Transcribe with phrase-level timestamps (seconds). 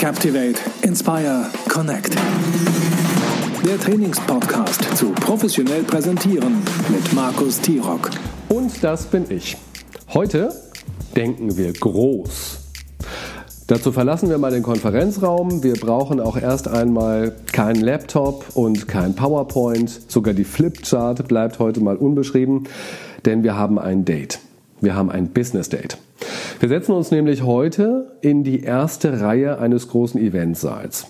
[0.00, 2.16] Captivate, Inspire, Connect.
[3.66, 8.08] Der Trainingspodcast zu professionell präsentieren mit Markus Tirock.
[8.48, 9.58] Und das bin ich.
[10.14, 10.54] Heute
[11.14, 12.60] denken wir groß.
[13.66, 15.62] Dazu verlassen wir mal den Konferenzraum.
[15.62, 20.10] Wir brauchen auch erst einmal keinen Laptop und kein PowerPoint.
[20.10, 22.64] Sogar die Flipchart bleibt heute mal unbeschrieben,
[23.26, 24.38] denn wir haben ein Date.
[24.80, 25.98] Wir haben ein Business Date.
[26.58, 31.06] Wir setzen uns nämlich heute in die erste Reihe eines großen Eventsaals.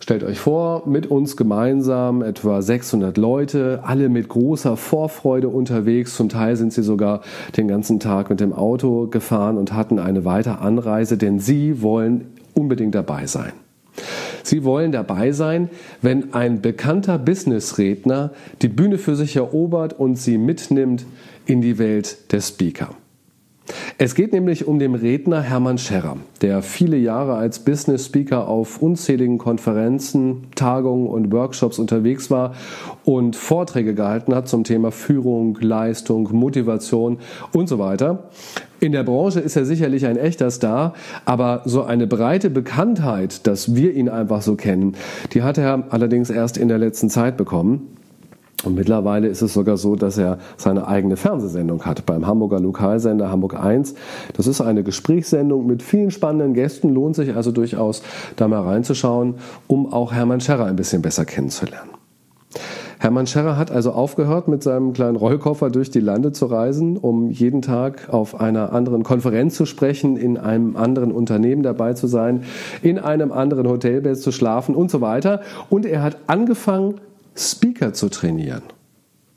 [0.00, 6.16] Stellt euch vor, mit uns gemeinsam etwa 600 Leute, alle mit großer Vorfreude unterwegs.
[6.16, 7.20] Zum Teil sind sie sogar
[7.56, 12.26] den ganzen Tag mit dem Auto gefahren und hatten eine weitere Anreise, denn sie wollen
[12.54, 13.52] unbedingt dabei sein.
[14.42, 15.68] Sie wollen dabei sein,
[16.00, 18.30] wenn ein bekannter Businessredner
[18.62, 21.04] die Bühne für sich erobert und sie mitnimmt
[21.48, 22.90] in die Welt der Speaker.
[23.98, 28.80] Es geht nämlich um den Redner Hermann Scherrer, der viele Jahre als Business Speaker auf
[28.80, 32.54] unzähligen Konferenzen, Tagungen und Workshops unterwegs war
[33.04, 37.18] und Vorträge gehalten hat zum Thema Führung, Leistung, Motivation
[37.52, 38.30] und so weiter.
[38.80, 40.94] In der Branche ist er sicherlich ein echter Star,
[41.24, 44.94] aber so eine breite Bekanntheit, dass wir ihn einfach so kennen,
[45.32, 47.97] die hat er allerdings erst in der letzten Zeit bekommen.
[48.64, 53.30] Und mittlerweile ist es sogar so, dass er seine eigene Fernsehsendung hat beim Hamburger Lokalsender
[53.30, 53.94] Hamburg 1.
[54.32, 56.92] Das ist eine Gesprächssendung mit vielen spannenden Gästen.
[56.92, 58.02] Lohnt sich also durchaus,
[58.34, 59.36] da mal reinzuschauen,
[59.68, 61.90] um auch Hermann Scherrer ein bisschen besser kennenzulernen.
[63.00, 67.30] Hermann Scherrer hat also aufgehört, mit seinem kleinen Rollkoffer durch die Lande zu reisen, um
[67.30, 72.42] jeden Tag auf einer anderen Konferenz zu sprechen, in einem anderen Unternehmen dabei zu sein,
[72.82, 75.42] in einem anderen Hotelbett zu schlafen und so weiter.
[75.70, 76.96] Und er hat angefangen,
[77.38, 78.62] Speaker zu trainieren.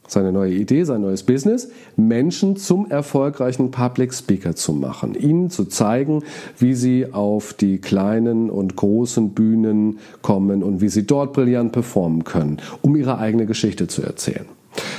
[0.07, 5.63] Seine neue Idee, sein neues Business, Menschen zum erfolgreichen Public Speaker zu machen, ihnen zu
[5.63, 6.23] zeigen,
[6.57, 12.25] wie sie auf die kleinen und großen Bühnen kommen und wie sie dort brillant performen
[12.25, 14.45] können, um ihre eigene Geschichte zu erzählen.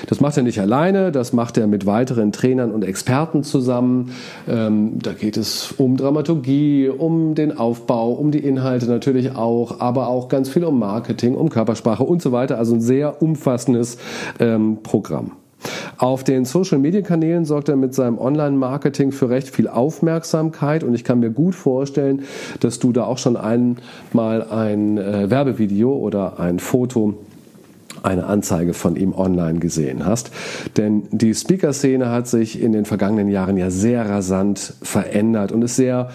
[0.07, 4.13] Das macht er nicht alleine, das macht er mit weiteren Trainern und Experten zusammen.
[4.49, 10.09] Ähm, da geht es um Dramaturgie, um den Aufbau, um die Inhalte natürlich auch, aber
[10.09, 12.59] auch ganz viel um Marketing, um Körpersprache und so weiter.
[12.59, 13.99] Also ein sehr umfassendes
[14.39, 15.33] ähm, Programm.
[15.97, 21.21] Auf den Social-Media-Kanälen sorgt er mit seinem Online-Marketing für recht viel Aufmerksamkeit und ich kann
[21.21, 22.25] mir gut vorstellen,
[22.61, 27.15] dass du da auch schon einmal ein äh, Werbevideo oder ein Foto
[28.03, 30.31] eine Anzeige von ihm online gesehen hast.
[30.77, 35.77] Denn die Speaker-Szene hat sich in den vergangenen Jahren ja sehr rasant verändert und ist
[35.77, 36.11] sehr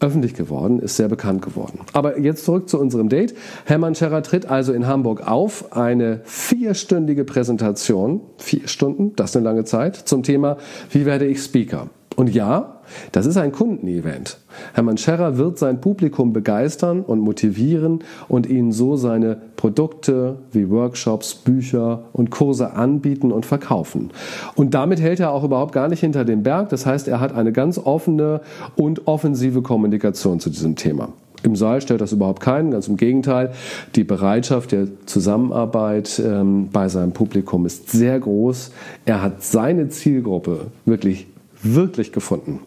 [0.00, 1.80] öffentlich geworden, ist sehr bekannt geworden.
[1.92, 3.34] Aber jetzt zurück zu unserem Date.
[3.64, 9.44] Hermann Scherrer tritt also in Hamburg auf, eine vierstündige Präsentation, vier Stunden, das ist eine
[9.44, 10.58] lange Zeit, zum Thema,
[10.90, 11.88] wie werde ich Speaker?
[12.16, 12.73] Und ja,
[13.12, 14.38] das ist ein Kundenevent.
[14.72, 21.34] Hermann Scherrer wird sein Publikum begeistern und motivieren und ihnen so seine Produkte wie Workshops,
[21.34, 24.10] Bücher und Kurse anbieten und verkaufen.
[24.54, 26.68] Und damit hält er auch überhaupt gar nicht hinter dem Berg.
[26.68, 28.40] Das heißt, er hat eine ganz offene
[28.76, 31.08] und offensive Kommunikation zu diesem Thema.
[31.44, 33.52] Im Saal stellt das überhaupt keinen, ganz im Gegenteil.
[33.96, 38.72] Die Bereitschaft der Zusammenarbeit ähm, bei seinem Publikum ist sehr groß.
[39.04, 41.26] Er hat seine Zielgruppe wirklich
[41.64, 42.60] wirklich gefunden.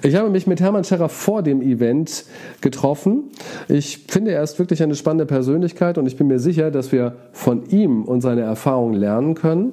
[0.00, 2.24] Ich habe mich mit Hermann Scherrer vor dem Event
[2.60, 3.24] getroffen.
[3.66, 7.16] Ich finde, er ist wirklich eine spannende Persönlichkeit und ich bin mir sicher, dass wir
[7.32, 9.72] von ihm und seiner Erfahrung lernen können,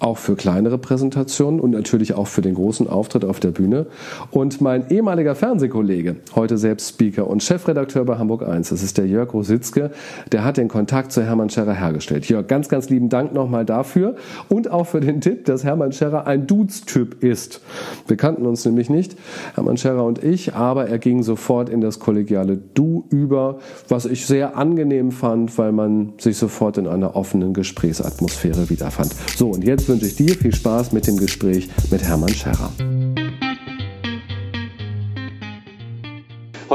[0.00, 3.84] auch für kleinere Präsentationen und natürlich auch für den großen Auftritt auf der Bühne.
[4.30, 9.06] Und mein ehemaliger Fernsehkollege, heute selbst Speaker und Chefredakteur bei Hamburg 1, das ist der
[9.06, 9.90] Jörg Rositzke,
[10.32, 12.26] der hat den Kontakt zu Hermann Scherrer hergestellt.
[12.30, 14.16] Jörg, ganz, ganz lieben Dank nochmal dafür
[14.48, 17.60] und auch für den Tipp, dass Hermann Scherrer ein Dudes-Typ ist.
[18.08, 19.16] Wir kannten uns nämlich nicht.
[19.66, 24.24] Hermann Scherer und ich, aber er ging sofort in das kollegiale Du über, was ich
[24.24, 29.12] sehr angenehm fand, weil man sich sofort in einer offenen Gesprächsatmosphäre wiederfand.
[29.36, 32.70] So, und jetzt wünsche ich dir viel Spaß mit dem Gespräch mit Hermann Scherer.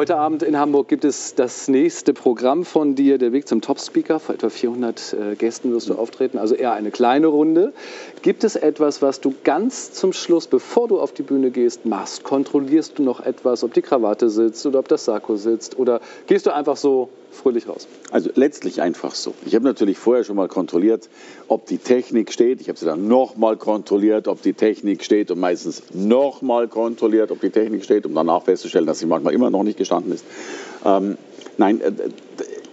[0.02, 4.20] Heute Abend in Hamburg gibt es das nächste Programm von dir, der Weg zum Top-Speaker.
[4.20, 7.72] Vor etwa 400 äh, Gästen wirst du auftreten, also eher eine kleine Runde.
[8.24, 12.24] Gibt es etwas, was du ganz zum Schluss, bevor du auf die Bühne gehst, machst?
[12.24, 15.78] Kontrollierst du noch etwas, ob die Krawatte sitzt oder ob das Sakko sitzt?
[15.78, 17.88] Oder gehst du einfach so fröhlich raus?
[18.12, 19.34] Also letztlich einfach so.
[19.46, 21.10] Ich habe natürlich vorher schon mal kontrolliert,
[21.48, 22.62] ob die Technik steht.
[22.62, 27.42] Ich habe sie dann nochmal kontrolliert, ob die Technik steht und meistens nochmal kontrolliert, ob
[27.42, 30.26] die Technik steht, um danach festzustellen, dass sie manchmal immer noch nicht gestanden ist.
[30.86, 31.18] Ähm,
[31.58, 31.92] nein, äh,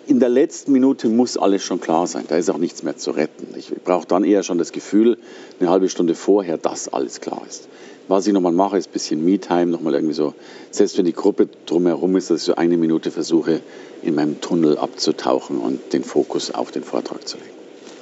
[0.06, 2.24] in der letzten Minute muss alles schon klar sein.
[2.28, 3.54] Da ist auch nichts mehr zu retten.
[3.56, 5.18] Ich brauche dann eher schon das Gefühl,
[5.60, 7.68] eine halbe Stunde vorher, dass alles klar ist.
[8.08, 10.32] Was ich nochmal mache, ist ein bisschen Me-Time, nochmal irgendwie so,
[10.70, 13.60] selbst wenn die Gruppe drumherum ist, dass ich so eine Minute versuche,
[14.02, 17.50] in meinem Tunnel abzutauchen und den Fokus auf den Vortrag zu legen.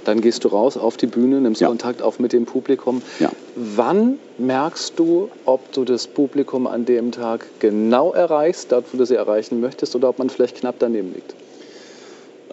[0.05, 1.67] Dann gehst du raus auf die Bühne, nimmst ja.
[1.67, 3.03] Kontakt auf mit dem Publikum.
[3.19, 3.33] Ja.
[3.57, 9.05] Wann merkst du, ob du das Publikum an dem Tag genau erreichst, dort wo du
[9.05, 11.35] sie erreichen möchtest, oder ob man vielleicht knapp daneben liegt?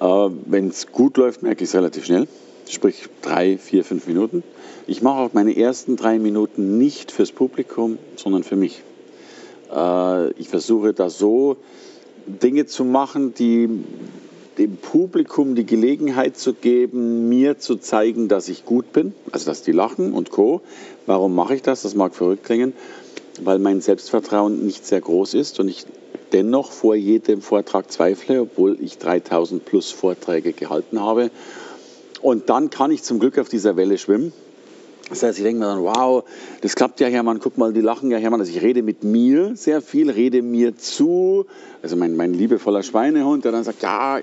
[0.01, 2.27] Äh, Wenn es gut läuft, merke ich es relativ schnell,
[2.69, 4.43] sprich drei, vier, fünf Minuten.
[4.87, 8.81] Ich mache auch meine ersten drei Minuten nicht fürs Publikum, sondern für mich.
[9.73, 11.57] Äh, ich versuche da so
[12.25, 13.69] Dinge zu machen, die
[14.57, 19.63] dem Publikum die Gelegenheit zu geben, mir zu zeigen, dass ich gut bin, also dass
[19.63, 20.61] die lachen und co.
[21.05, 21.81] Warum mache ich das?
[21.81, 22.73] Das mag verrückt klingen,
[23.41, 25.85] weil mein Selbstvertrauen nicht sehr groß ist und ich
[26.33, 31.31] dennoch vor jedem Vortrag zweifle, obwohl ich 3000 plus Vorträge gehalten habe.
[32.23, 34.33] Und dann kann ich zum Glück auf dieser Welle schwimmen
[35.09, 36.23] das heißt, ich denke mir dann, wow,
[36.61, 38.39] das klappt ja, Hermann, guck mal, die lachen ja, Hermann.
[38.39, 41.45] Also ich rede mit mir sehr viel, rede mir zu.
[41.81, 44.19] Also mein, mein liebevoller Schweinehund, der dann sagt, ja,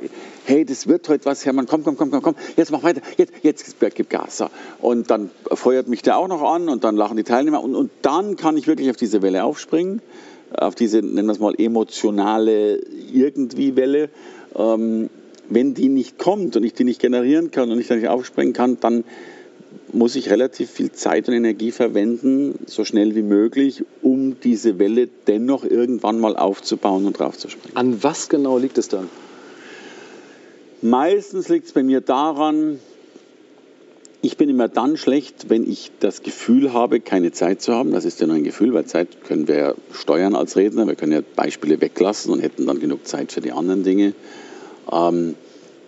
[0.46, 3.34] hey, das wird heute was, Hermann, komm, komm, komm, komm, komm, jetzt mach weiter, jetzt,
[3.42, 4.42] jetzt gib Gas.
[4.80, 7.90] Und dann feuert mich der auch noch an und dann lachen die Teilnehmer und, und
[8.00, 10.00] dann kann ich wirklich auf diese Welle aufspringen,
[10.56, 12.80] auf diese, nennen wir es mal, emotionale
[13.12, 14.08] Irgendwie-Welle.
[14.56, 15.10] Ähm,
[15.50, 18.54] wenn die nicht kommt und ich die nicht generieren kann und ich da nicht aufspringen
[18.54, 19.04] kann, dann
[19.92, 25.08] muss ich relativ viel Zeit und Energie verwenden, so schnell wie möglich, um diese Welle
[25.26, 27.76] dennoch irgendwann mal aufzubauen und draufzuspringen.
[27.76, 29.08] An was genau liegt es dann?
[30.82, 32.78] Meistens liegt es bei mir daran,
[34.22, 37.92] ich bin immer dann schlecht, wenn ich das Gefühl habe, keine Zeit zu haben.
[37.92, 40.86] Das ist ja nur ein Gefühl, weil Zeit können wir ja steuern als Redner.
[40.86, 44.12] Wir können ja Beispiele weglassen und hätten dann genug Zeit für die anderen Dinge.
[44.90, 45.34] Ähm,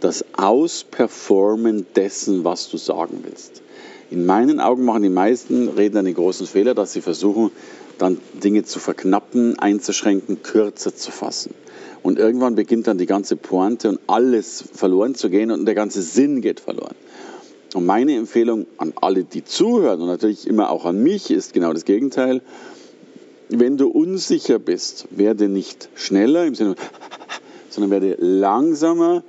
[0.00, 3.62] das Ausperformen dessen, was du sagen willst.
[4.10, 7.50] In meinen Augen machen die meisten Redner den großen Fehler, dass sie versuchen,
[7.98, 11.54] dann Dinge zu verknappen, einzuschränken, kürzer zu fassen.
[12.02, 16.02] Und irgendwann beginnt dann die ganze Pointe und alles verloren zu gehen und der ganze
[16.02, 16.96] Sinn geht verloren.
[17.74, 21.72] Und meine Empfehlung an alle, die zuhören und natürlich immer auch an mich, ist genau
[21.72, 22.42] das Gegenteil.
[23.48, 26.74] Wenn du unsicher bist, werde nicht schneller im Sinne,
[27.72, 29.22] sondern werde langsamer,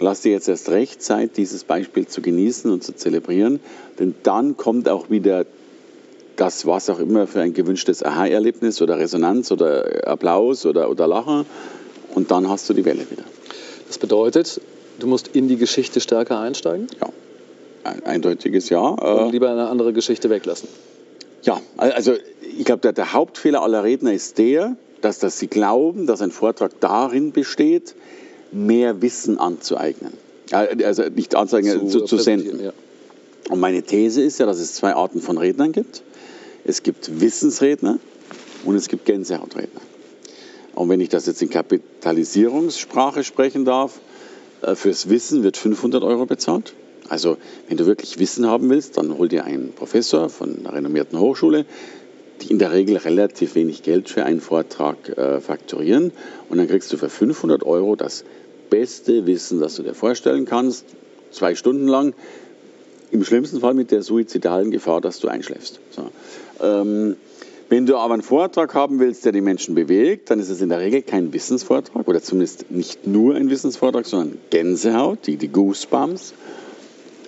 [0.00, 3.60] Lass dir jetzt erst recht Zeit, dieses Beispiel zu genießen und zu zelebrieren,
[3.98, 5.44] denn dann kommt auch wieder
[6.36, 11.44] das, was auch immer für ein gewünschtes Aha-Erlebnis oder Resonanz oder Applaus oder, oder Lachen
[12.14, 13.24] und dann hast du die Welle wieder.
[13.88, 14.62] Das bedeutet,
[15.00, 16.86] du musst in die Geschichte stärker einsteigen?
[16.98, 17.08] Ja,
[17.84, 18.80] ein eindeutiges Ja.
[18.80, 20.68] Und äh, lieber eine andere Geschichte weglassen?
[21.42, 22.14] Ja, also
[22.58, 26.30] ich glaube, der, der Hauptfehler aller Redner ist der, dass, dass sie glauben, dass ein
[26.30, 27.94] Vortrag darin besteht,
[28.52, 30.12] mehr Wissen anzueignen.
[30.50, 32.64] Also nicht anzueignen, zu, zu, zu senden.
[32.64, 32.72] Ja.
[33.48, 36.02] Und meine These ist ja, dass es zwei Arten von Rednern gibt.
[36.64, 37.98] Es gibt Wissensredner
[38.64, 39.80] und es gibt Gänsehautredner.
[40.74, 44.00] Und wenn ich das jetzt in Kapitalisierungssprache sprechen darf,
[44.62, 46.74] äh, fürs Wissen wird 500 Euro bezahlt.
[47.08, 47.38] Also
[47.68, 51.64] wenn du wirklich Wissen haben willst, dann hol dir einen Professor von einer renommierten Hochschule,
[52.48, 56.12] in der Regel relativ wenig Geld für einen Vortrag äh, fakturieren.
[56.48, 58.24] Und dann kriegst du für 500 Euro das
[58.70, 60.84] beste Wissen, das du dir vorstellen kannst,
[61.32, 62.14] zwei Stunden lang.
[63.10, 65.80] Im schlimmsten Fall mit der suizidalen Gefahr, dass du einschläfst.
[65.90, 66.10] So.
[66.64, 67.16] Ähm,
[67.68, 70.68] wenn du aber einen Vortrag haben willst, der die Menschen bewegt, dann ist es in
[70.68, 76.34] der Regel kein Wissensvortrag oder zumindest nicht nur ein Wissensvortrag, sondern Gänsehaut, die, die Goosebumps.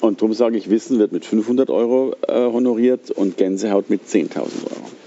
[0.01, 4.35] Und darum sage ich, Wissen wird mit 500 Euro äh, honoriert und Gänsehaut mit 10.000
[4.37, 5.02] Euro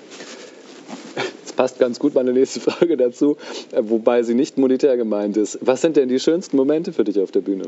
[1.56, 3.38] passt ganz gut meine nächste Frage dazu,
[3.72, 5.60] äh, wobei sie nicht monetär gemeint ist.
[5.62, 7.66] Was sind denn die schönsten Momente für dich auf der Bühne?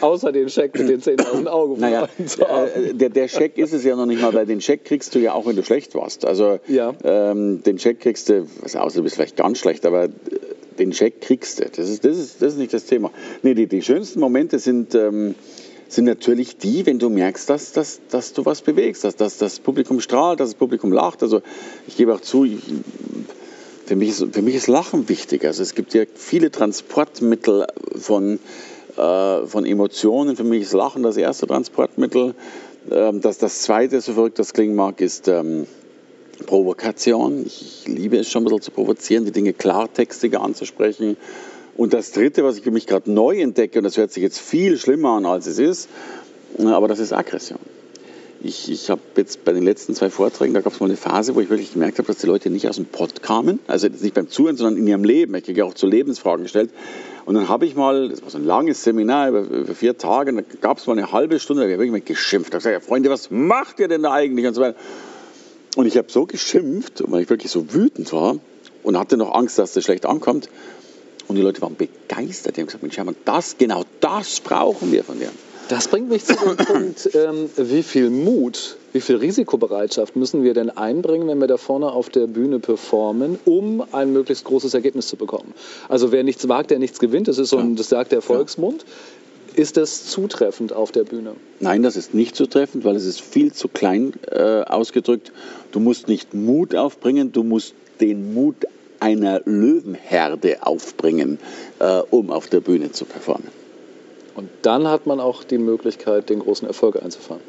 [0.00, 1.80] Außer den Scheck mit den 10.000 Augen.
[1.80, 5.14] Naja, äh, der, der Scheck ist es ja noch nicht mal, weil den Scheck kriegst
[5.14, 6.24] du ja auch, wenn du schlecht warst.
[6.24, 6.94] Also ja.
[7.02, 10.10] ähm, den Scheck kriegst du, also außer du bist vielleicht ganz schlecht, aber äh,
[10.78, 11.64] den Scheck kriegst du.
[11.64, 13.10] Das ist, das ist, das ist nicht das Thema.
[13.42, 14.94] Nee, die, die schönsten Momente sind...
[14.94, 15.34] Ähm,
[15.88, 19.58] sind natürlich die, wenn du merkst, dass, dass, dass du was bewegst, dass, dass das
[19.58, 21.22] Publikum strahlt, dass das Publikum lacht.
[21.22, 21.40] Also
[21.86, 22.58] ich gebe auch zu, ich,
[23.86, 25.44] für, mich ist, für mich ist Lachen wichtig.
[25.44, 27.66] Also es gibt ja viele Transportmittel
[27.96, 28.38] von,
[28.96, 30.36] äh, von Emotionen.
[30.36, 32.34] Für mich ist Lachen das erste Transportmittel.
[32.90, 35.66] Ähm, das, das zweite, so verrückt das klingen mag, ist ähm,
[36.46, 37.46] Provokation.
[37.46, 41.16] Ich liebe es schon ein bisschen zu provozieren, die Dinge klartextiger anzusprechen.
[41.78, 44.40] Und das Dritte, was ich für mich gerade neu entdecke, und das hört sich jetzt
[44.40, 45.88] viel schlimmer an, als es ist,
[46.58, 47.60] aber das ist Aggression.
[48.42, 51.36] Ich, ich habe jetzt bei den letzten zwei Vorträgen, da gab es mal eine Phase,
[51.36, 54.12] wo ich wirklich gemerkt habe, dass die Leute nicht aus dem Pott kamen, also nicht
[54.12, 55.36] beim Zuhören, sondern in ihrem Leben.
[55.36, 56.70] Ich kriege auch zu Lebensfragen gestellt.
[57.26, 60.32] Und dann habe ich mal, das war so ein langes Seminar über, über vier Tage,
[60.32, 62.52] und da gab es mal eine halbe Stunde, da habe ich wirklich mal geschimpft.
[62.52, 64.48] Da habe ich gesagt, Freunde, was macht ihr denn da eigentlich?
[64.48, 64.76] Und so weiter.
[65.76, 68.34] Und ich habe so geschimpft, weil ich wirklich so wütend war
[68.82, 70.48] und hatte noch Angst, dass das schlecht ankommt.
[71.28, 72.56] Und die Leute waren begeistert.
[72.56, 75.30] Die haben gesagt, Mensch, Hermann, das, genau das brauchen wir von dir.
[75.68, 80.54] Das bringt mich zu dem Punkt, ähm, wie viel Mut, wie viel Risikobereitschaft müssen wir
[80.54, 85.08] denn einbringen, wenn wir da vorne auf der Bühne performen, um ein möglichst großes Ergebnis
[85.08, 85.52] zu bekommen.
[85.90, 88.86] Also wer nichts wagt, der nichts gewinnt, das ist so ein, das sagt der Volksmund.
[89.54, 91.32] Ist das zutreffend auf der Bühne?
[91.60, 95.32] Nein, das ist nicht zutreffend, weil es ist viel zu klein äh, ausgedrückt.
[95.72, 98.66] Du musst nicht Mut aufbringen, du musst den Mut
[99.00, 101.38] einer Löwenherde aufbringen,
[101.78, 103.48] äh, um auf der Bühne zu performen.
[104.34, 107.42] Und dann hat man auch die Möglichkeit, den großen Erfolg einzufahren.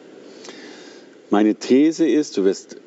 [1.30, 2.78] Meine These ist, du wirst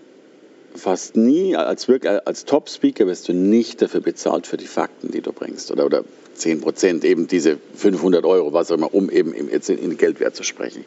[0.74, 1.88] fast nie, als,
[2.24, 5.70] als Top-Speaker wirst du nicht dafür bezahlt für die Fakten, die du bringst.
[5.70, 6.04] Oder, oder
[6.34, 10.42] 10 Prozent, eben diese 500 Euro, was auch immer, um eben jetzt in Geldwert zu
[10.42, 10.84] sprechen.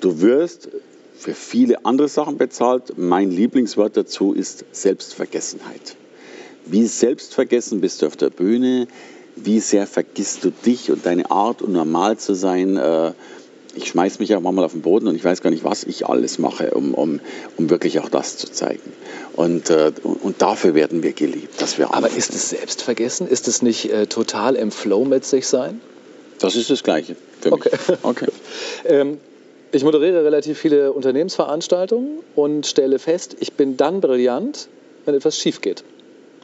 [0.00, 0.70] Du wirst
[1.14, 2.94] für viele andere Sachen bezahlt.
[2.96, 5.96] Mein Lieblingswort dazu ist Selbstvergessenheit.
[6.70, 8.86] Wie selbstvergessen bist du auf der Bühne?
[9.44, 12.76] wie sehr vergisst du dich und deine Art, um normal zu sein.
[12.76, 13.12] Äh,
[13.74, 16.06] ich schmeiß mich ja manchmal auf den Boden und ich weiß gar nicht, was ich
[16.06, 17.20] alles mache, um, um,
[17.56, 18.92] um wirklich auch das zu zeigen.
[19.36, 21.60] Und, äh, und dafür werden wir geliebt.
[21.60, 23.28] Dass wir Aber ist es Selbstvergessen?
[23.28, 25.80] Ist es nicht äh, total im Flow mit sich sein?
[26.40, 27.70] Das ist das Gleiche für okay.
[27.72, 27.98] mich.
[28.02, 28.26] Okay.
[28.86, 29.18] ähm,
[29.72, 34.68] ich moderiere relativ viele Unternehmensveranstaltungen und stelle fest, ich bin dann brillant,
[35.04, 35.84] wenn etwas schief geht.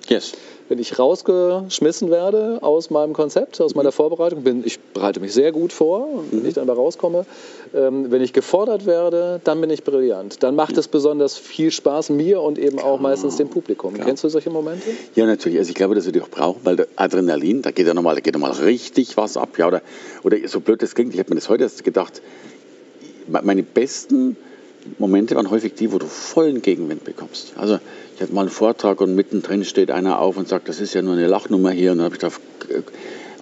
[0.09, 0.33] Yes
[0.69, 3.95] wenn ich rausgeschmissen werde aus meinem Konzept, aus meiner mhm.
[3.95, 6.47] Vorbereitung, bin, ich bereite mich sehr gut vor wenn mhm.
[6.47, 7.27] ich dann da rauskomme,
[7.75, 10.43] ähm, wenn ich gefordert werde, dann bin ich brillant.
[10.43, 13.95] Dann macht es besonders viel Spaß mir und eben auch meistens dem Publikum.
[13.95, 14.07] Klar.
[14.07, 14.89] Kennst du solche Momente?
[15.15, 15.59] Ja, natürlich.
[15.59, 18.47] Also ich glaube, dass wir die auch brauchen, weil Adrenalin, da geht ja nochmal, da
[18.65, 19.59] richtig was ab.
[19.59, 19.83] Ja, oder,
[20.23, 22.23] oder so blöd das klingt, ich habe mir das heute erst gedacht,
[23.29, 24.37] meine besten
[24.99, 27.55] Momente waren häufig die, wo du vollen Gegenwind bekommst.
[27.57, 27.79] Also
[28.15, 31.03] ich hatte mal einen Vortrag und mittendrin steht einer auf und sagt, das ist ja
[31.03, 31.93] nur eine Lachnummer hier.
[31.93, 32.41] Und dann habe ich gedacht,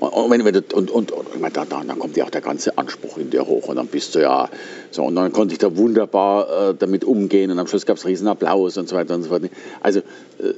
[0.01, 3.31] und, wenn, und, und, und meine, dann, dann kommt ja auch der ganze Anspruch in
[3.31, 4.49] dir hoch und dann bist du ja
[4.91, 8.07] so und dann konnte ich da wunderbar äh, damit umgehen und am Schluss gab es
[8.07, 9.43] riesen Applaus und so weiter und so fort.
[9.81, 10.55] Also äh,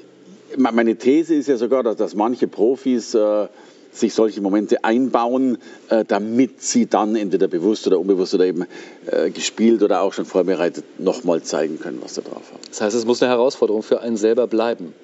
[0.56, 3.46] meine These ist ja sogar, dass, dass manche Profis äh,
[3.96, 8.66] sich solche Momente einbauen, äh, damit sie dann entweder bewusst oder unbewusst oder eben
[9.06, 12.62] äh, gespielt oder auch schon vorbereitet nochmal zeigen können, was sie drauf haben.
[12.68, 14.94] Das heißt, es muss eine Herausforderung für einen selber bleiben.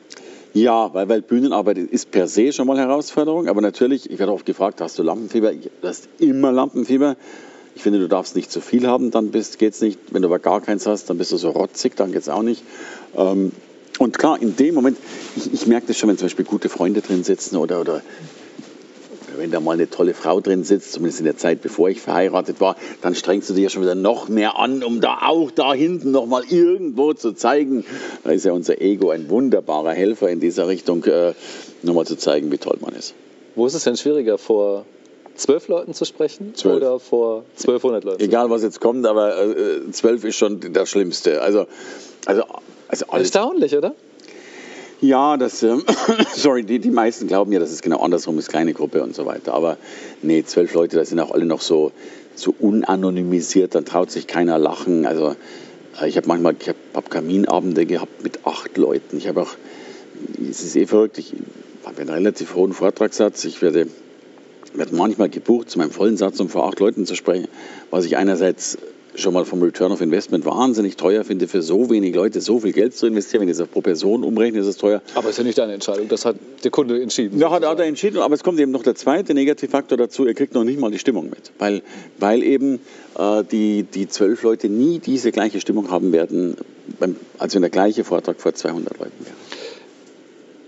[0.54, 4.44] Ja, weil, weil Bühnenarbeit ist per se schon mal Herausforderung, aber natürlich, ich werde oft
[4.44, 5.52] gefragt, hast du Lampenfieber?
[5.52, 7.16] Du hast immer Lampenfieber.
[7.74, 9.98] Ich finde, du darfst nicht zu viel haben, dann geht es nicht.
[10.10, 12.42] Wenn du aber gar keins hast, dann bist du so rotzig, dann geht es auch
[12.42, 12.62] nicht.
[13.16, 13.52] Ähm,
[13.98, 14.98] und klar, in dem Moment,
[15.36, 18.02] ich, ich merke das schon, wenn zum Beispiel gute Freunde drin sitzen oder, oder
[19.42, 22.60] wenn da mal eine tolle Frau drin sitzt, zumindest in der Zeit, bevor ich verheiratet
[22.60, 25.74] war, dann strengst du dich ja schon wieder noch mehr an, um da auch da
[25.74, 27.84] hinten noch mal irgendwo zu zeigen.
[28.22, 31.32] Da ist ja unser Ego ein wunderbarer Helfer in dieser Richtung, äh,
[31.82, 33.14] nochmal zu zeigen, wie toll man ist.
[33.56, 34.86] Wo ist es denn schwieriger, vor
[35.34, 36.76] zwölf Leuten zu sprechen zwölf.
[36.76, 38.22] oder vor 1200 Leuten?
[38.22, 41.42] Egal, was jetzt kommt, aber äh, zwölf ist schon das Schlimmste.
[41.42, 41.66] Also,
[42.26, 42.44] also,
[42.86, 43.96] also Erstaunlich, oder?
[45.02, 45.78] Ja, das, äh,
[46.32, 49.26] sorry, die, die meisten glauben ja, dass es genau andersrum ist, kleine Gruppe und so
[49.26, 49.52] weiter.
[49.52, 49.76] Aber
[50.22, 51.90] nee, zwölf Leute, da sind auch alle noch so,
[52.36, 55.04] so unanonymisiert, dann traut sich keiner lachen.
[55.04, 55.34] Also
[56.00, 59.16] äh, ich habe manchmal, ich habe hab Kaminabende gehabt mit acht Leuten.
[59.18, 59.56] Ich habe auch,
[60.48, 61.34] es ist eh verrückt, ich
[61.84, 63.44] habe einen relativ hohen Vortragssatz.
[63.44, 63.88] Ich werde,
[64.72, 67.48] werde manchmal gebucht, zu meinem vollen Satz, um vor acht Leuten zu sprechen,
[67.90, 68.78] was ich einerseits
[69.14, 72.72] schon mal vom Return of Investment wahnsinnig teuer finde, für so wenig Leute so viel
[72.72, 73.42] Geld zu investieren.
[73.42, 75.02] Wenn ich das pro Person umrechne, ist es teuer.
[75.14, 77.38] Aber es ist ja nicht deine Entscheidung, das hat der Kunde entschieden.
[77.38, 80.34] Ja, hat, hat er entschieden, aber es kommt eben noch der zweite Negativfaktor dazu, er
[80.34, 81.52] kriegt noch nicht mal die Stimmung mit.
[81.58, 81.82] Weil,
[82.18, 82.80] weil eben
[83.18, 86.56] äh, die, die zwölf Leute nie diese gleiche Stimmung haben werden,
[86.98, 89.41] beim, als wenn der gleiche Vortrag vor 200 Leuten wäre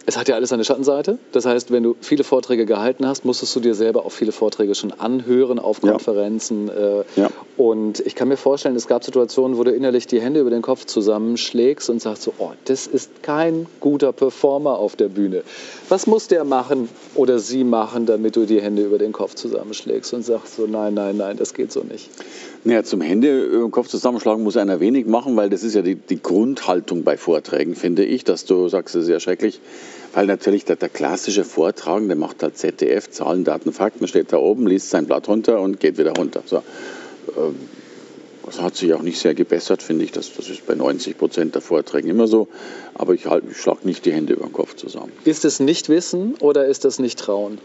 [0.06, 1.18] es hat ja alles eine Schattenseite.
[1.32, 4.74] Das heißt, wenn du viele Vorträge gehalten hast, musstest du dir selber auch viele Vorträge
[4.74, 6.68] schon anhören auf Konferenzen.
[6.68, 7.00] Ja.
[7.00, 7.28] Äh, ja.
[7.56, 10.62] Und ich kann mir vorstellen, es gab Situationen, wo du innerlich die Hände über den
[10.62, 15.42] Kopf zusammenschlägst und sagst so, oh, das ist kein guter Performer auf der Bühne.
[15.88, 20.12] Was muss der machen oder sie machen, damit du die Hände über den Kopf zusammenschlägst
[20.12, 22.10] und sagst so, nein, nein, nein, das geht so nicht.
[22.64, 25.82] Naja, zum Hände über den Kopf zusammenschlagen muss einer wenig machen, weil das ist ja
[25.82, 29.60] die, die Grundhaltung bei Vorträgen, finde ich, dass du sagst, das ist ja schrecklich
[30.14, 34.38] weil natürlich der, der klassische Vortrag, der macht halt ZDF, Zahlen, Daten, Fakten, steht da
[34.38, 36.42] oben, liest sein Blatt runter und geht wieder runter.
[36.46, 36.62] So.
[37.36, 37.56] Ähm,
[38.46, 40.12] das hat sich auch nicht sehr gebessert, finde ich.
[40.12, 42.48] Das, das ist bei 90 Prozent der Vorträgen immer so.
[42.94, 45.12] Aber ich, halt, ich schlage nicht die Hände über den Kopf zusammen.
[45.24, 47.58] Ist es nicht Wissen oder ist das nicht Trauen?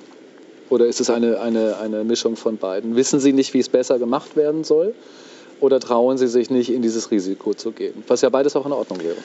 [0.70, 2.96] Oder ist es eine, eine, eine Mischung von beiden?
[2.96, 4.94] Wissen Sie nicht, wie es besser gemacht werden soll?
[5.60, 8.04] Oder trauen Sie sich nicht, in dieses Risiko zu gehen?
[8.08, 9.18] Was ja beides auch in Ordnung wäre.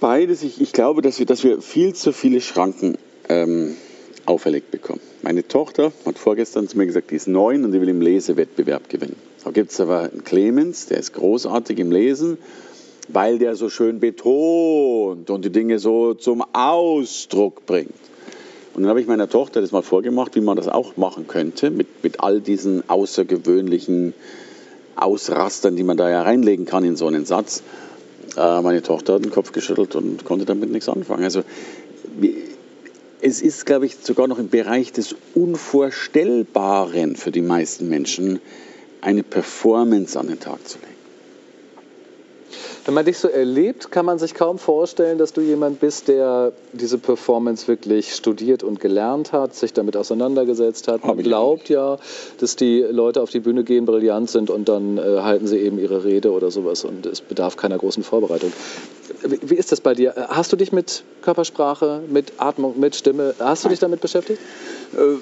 [0.00, 0.42] Beides.
[0.42, 2.96] Ich, ich glaube, dass wir, dass wir viel zu viele Schranken
[3.28, 3.76] ähm,
[4.24, 5.00] auferlegt bekommen.
[5.20, 8.88] Meine Tochter hat vorgestern zu mir gesagt, die ist neun und die will im Lesewettbewerb
[8.88, 9.16] gewinnen.
[9.44, 12.38] Da gibt es aber einen Clemens, der ist großartig im Lesen,
[13.08, 17.92] weil der so schön betont und die Dinge so zum Ausdruck bringt.
[18.72, 21.70] Und dann habe ich meiner Tochter das mal vorgemacht, wie man das auch machen könnte,
[21.70, 24.14] mit, mit all diesen außergewöhnlichen
[24.96, 27.62] Ausrastern, die man da ja reinlegen kann in so einen Satz.
[28.36, 31.24] Äh, meine Tochter hat den Kopf geschüttelt und konnte damit nichts anfangen.
[31.24, 31.42] Also
[33.20, 38.40] es ist, glaube ich, sogar noch im Bereich des Unvorstellbaren für die meisten Menschen,
[39.00, 40.89] eine Performance an den Tag zu legen.
[42.90, 46.50] Wenn man dich so erlebt, kann man sich kaum vorstellen, dass du jemand bist, der
[46.72, 51.04] diese Performance wirklich studiert und gelernt hat, sich damit auseinandergesetzt hat.
[51.04, 51.98] Man glaubt ja,
[52.40, 55.78] dass die Leute auf die Bühne gehen, brillant sind und dann äh, halten sie eben
[55.78, 58.52] ihre Rede oder sowas und es bedarf keiner großen Vorbereitung.
[59.22, 60.26] Wie, wie ist das bei dir?
[60.28, 64.40] Hast du dich mit Körpersprache, mit Atmung, mit Stimme, hast du dich damit beschäftigt?
[64.94, 65.14] Äh,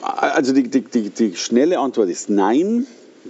[0.00, 2.86] also die, die, die, die schnelle Antwort ist nein.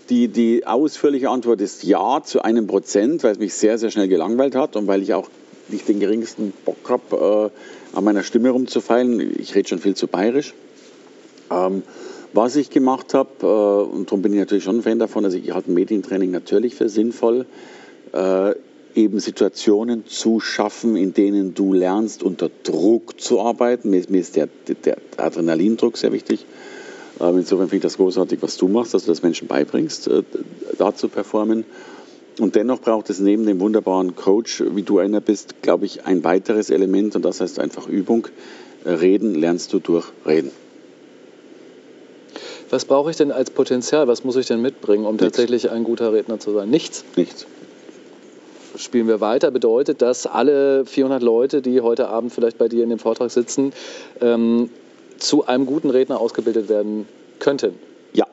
[0.08, 4.08] Die, die ausführliche Antwort ist ja zu einem Prozent, weil es mich sehr, sehr schnell
[4.08, 5.28] gelangweilt hat und weil ich auch
[5.68, 7.50] nicht den geringsten Bock habe,
[7.92, 9.34] äh, an meiner Stimme rumzufeilen.
[9.38, 10.54] Ich rede schon viel zu bayerisch.
[11.50, 11.82] Ähm,
[12.32, 15.36] was ich gemacht habe, äh, und darum bin ich natürlich schon ein Fan davon, also
[15.36, 17.46] ich halte Medientraining natürlich für sinnvoll,
[18.12, 18.54] äh,
[18.94, 23.90] eben Situationen zu schaffen, in denen du lernst, unter Druck zu arbeiten.
[23.90, 24.48] Mir, ist der,
[24.84, 26.46] der Adrenalindruck sehr wichtig.
[27.20, 30.22] Ähm, insofern finde ich das großartig, was du machst, dass du das Menschen beibringst, äh,
[30.78, 31.64] da zu performen.
[32.38, 36.24] Und dennoch braucht es neben dem wunderbaren Coach, wie du einer bist, glaube ich, ein
[36.24, 38.28] weiteres Element und das heißt einfach Übung.
[38.86, 40.50] Reden lernst du durch Reden.
[42.70, 44.06] Was brauche ich denn als Potenzial?
[44.08, 45.24] Was muss ich denn mitbringen, um Nichts.
[45.24, 46.70] tatsächlich ein guter Redner zu sein?
[46.70, 47.04] Nichts?
[47.16, 47.46] Nichts.
[48.76, 52.90] Spielen wir weiter, bedeutet, dass alle 400 Leute, die heute Abend vielleicht bei dir in
[52.90, 53.72] dem Vortrag sitzen,
[54.20, 54.70] ähm,
[55.20, 57.06] zu einem guten Redner ausgebildet werden
[57.38, 57.74] könnten?
[58.12, 58.26] Ja.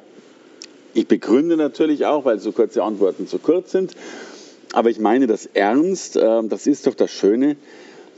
[0.93, 3.95] Ich begründe natürlich auch, weil so kurze Antworten zu kurz sind.
[4.73, 6.17] Aber ich meine das ernst.
[6.17, 7.55] Ähm, das ist doch das Schöne.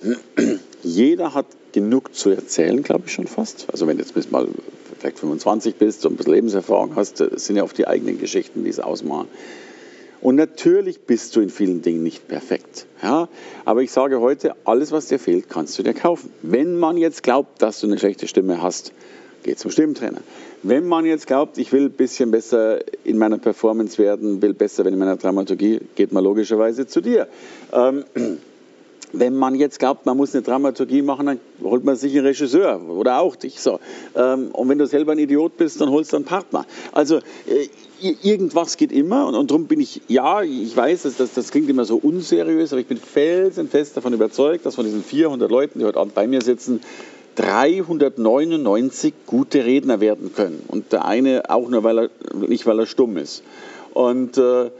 [0.84, 3.68] Jeder hat genug zu erzählen, glaube ich schon fast.
[3.72, 4.48] Also wenn du jetzt bis mal
[5.00, 8.64] vielleicht 25 bist und ein bisschen Lebenserfahrung hast, das sind ja oft die eigenen Geschichten,
[8.64, 9.28] die es ausmachen.
[10.22, 12.86] Und natürlich bist du in vielen Dingen nicht perfekt.
[13.02, 13.30] Ja?
[13.66, 16.32] Aber ich sage heute, alles, was dir fehlt, kannst du dir kaufen.
[16.42, 18.92] Wenn man jetzt glaubt, dass du eine schlechte Stimme hast,
[19.44, 20.22] geh zum Stimmtrainer.
[20.62, 24.84] Wenn man jetzt glaubt, ich will ein bisschen besser in meiner Performance werden, will besser
[24.84, 27.28] werden in meiner Dramaturgie, geht man logischerweise zu dir.
[27.72, 28.04] Ähm,
[29.12, 32.82] wenn man jetzt glaubt, man muss eine Dramaturgie machen, dann holt man sich einen Regisseur
[32.90, 33.60] oder auch dich.
[33.60, 33.80] So.
[34.16, 36.66] Ähm, und wenn du selber ein Idiot bist, dann holst du einen Partner.
[36.92, 37.70] Also äh,
[38.24, 41.70] irgendwas geht immer und, und darum bin ich, ja, ich weiß, das, das, das klingt
[41.70, 45.86] immer so unseriös, aber ich bin felsenfest davon überzeugt, dass von diesen 400 Leuten, die
[45.86, 46.82] heute Abend bei mir sitzen,
[47.36, 50.62] 399 gute Redner werden können.
[50.68, 53.44] Und der eine auch nur, weil er, nicht weil er stumm ist.
[53.94, 54.72] Und äh,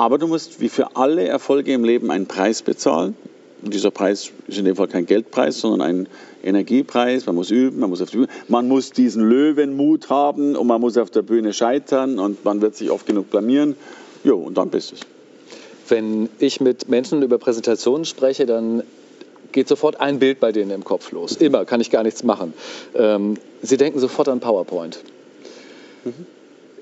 [0.00, 3.14] aber du musst wie für alle Erfolge im Leben einen Preis bezahlen.
[3.60, 6.08] Und dieser Preis ist in dem Fall kein Geldpreis, sondern ein
[6.42, 7.26] Energiepreis.
[7.26, 8.28] Man muss üben, man muss auf die Bühne.
[8.48, 12.76] Man muss diesen Löwenmut haben und man muss auf der Bühne scheitern und man wird
[12.76, 13.76] sich oft genug blamieren.
[14.24, 15.00] Jo, und dann bist es.
[15.86, 18.82] Wenn ich mit Menschen über Präsentationen spreche, dann
[19.52, 21.36] geht sofort ein Bild bei denen im Kopf los.
[21.36, 22.54] Immer, kann ich gar nichts machen.
[22.94, 24.98] Ähm, sie denken sofort an PowerPoint.
[26.06, 26.39] Mhm.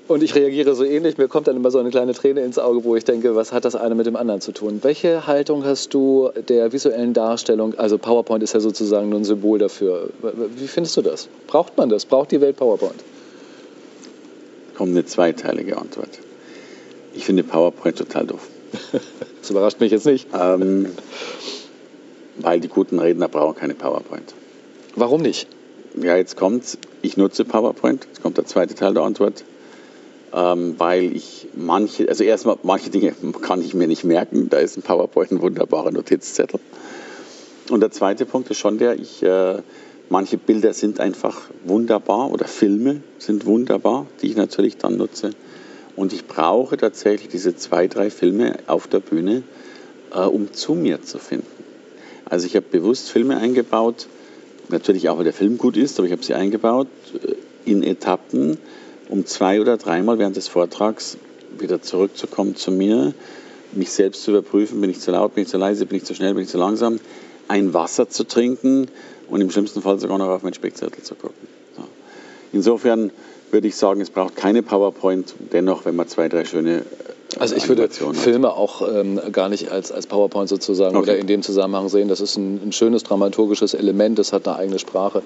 [0.09, 1.19] Und ich reagiere so ähnlich.
[1.19, 3.63] Mir kommt dann immer so eine kleine Träne ins Auge, wo ich denke, was hat
[3.63, 4.79] das eine mit dem anderen zu tun?
[4.81, 7.75] Welche Haltung hast du der visuellen Darstellung?
[7.75, 10.09] Also PowerPoint ist ja sozusagen nur ein Symbol dafür.
[10.55, 11.29] Wie findest du das?
[11.45, 12.05] Braucht man das?
[12.05, 12.95] Braucht die Welt PowerPoint?
[14.75, 16.09] Kommt eine zweiteilige Antwort.
[17.13, 18.47] Ich finde PowerPoint total doof.
[19.41, 20.27] das überrascht mich jetzt nicht.
[20.33, 20.87] Ähm,
[22.39, 24.33] weil die guten Redner brauchen keine PowerPoint.
[24.95, 25.47] Warum nicht?
[26.01, 28.05] Ja, jetzt kommt, ich nutze PowerPoint.
[28.05, 29.43] Jetzt kommt der zweite Teil der Antwort
[30.33, 34.49] ähm, weil ich manche, also erstmal manche Dinge kann ich mir nicht merken.
[34.49, 36.59] Da ist ein PowerPoint ein wunderbarer Notizzettel.
[37.69, 39.61] Und der zweite Punkt ist schon der, ich, äh,
[40.09, 45.31] manche Bilder sind einfach wunderbar oder Filme sind wunderbar, die ich natürlich dann nutze.
[45.95, 49.43] Und ich brauche tatsächlich diese zwei, drei Filme auf der Bühne,
[50.13, 51.47] äh, um zu mir zu finden.
[52.25, 54.07] Also ich habe bewusst Filme eingebaut,
[54.69, 58.57] natürlich auch, weil der Film gut ist, aber ich habe sie eingebaut äh, in Etappen,
[59.09, 61.17] um zwei oder dreimal während des Vortrags
[61.57, 63.13] wieder zurückzukommen zu mir,
[63.73, 66.15] mich selbst zu überprüfen, bin ich zu laut, bin ich zu leise, bin ich zu
[66.15, 66.99] schnell, bin ich zu langsam,
[67.47, 68.87] ein Wasser zu trinken
[69.27, 71.47] und im schlimmsten Fall sogar noch auf meinen Spickzettel zu gucken.
[71.75, 71.83] So.
[72.53, 73.11] Insofern
[73.51, 75.35] würde ich sagen, es braucht keine PowerPoint.
[75.51, 76.83] Dennoch, wenn man zwei, drei schöne
[77.37, 81.11] also ich würde Filme auch ähm, gar nicht als, als PowerPoint sozusagen okay.
[81.11, 82.07] oder in dem Zusammenhang sehen.
[82.07, 85.21] Das ist ein, ein, schönes dramaturgisches Element, das hat eine eigene Sprache.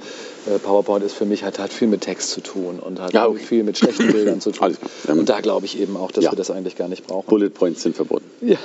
[0.45, 3.27] Äh, PowerPoint ist für mich, hat, hat viel mit Text zu tun und hat ja,
[3.27, 3.39] okay.
[3.39, 4.75] viel mit schlechten Bildern zu tun.
[5.07, 6.31] Ähm, und da glaube ich eben auch, dass ja.
[6.31, 7.27] wir das eigentlich gar nicht brauchen.
[7.27, 8.25] Bullet Points sind verboten.
[8.43, 8.57] Ja,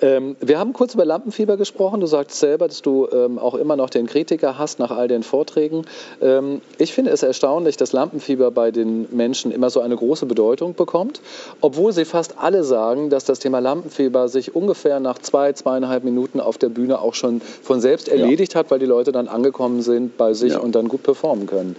[0.00, 2.00] ähm, wir haben kurz über Lampenfieber gesprochen.
[2.00, 5.22] Du sagst selber, dass du ähm, auch immer noch den Kritiker hast nach all den
[5.22, 5.84] Vorträgen.
[6.22, 10.74] Ähm, ich finde es erstaunlich, dass Lampenfieber bei den Menschen immer so eine große Bedeutung
[10.74, 11.20] bekommt,
[11.60, 16.40] obwohl sie fast alle sagen, dass das Thema Lampenfieber sich ungefähr nach zwei, zweieinhalb Minuten
[16.40, 18.60] auf der Bühne auch schon von selbst erledigt ja.
[18.60, 20.58] hat, weil die Leute dann angekommen sind bei sich ja.
[20.60, 21.76] und dann gut performen können.